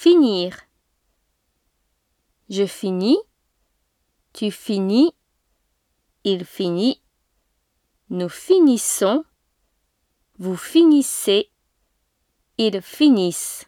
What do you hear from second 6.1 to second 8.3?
Il finit. Nous